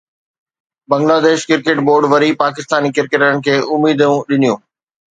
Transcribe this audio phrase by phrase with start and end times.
[0.91, 4.59] Bangladesh cricket board وري پاڪستاني ڪرڪيٽرن کي اميدون ڏنيون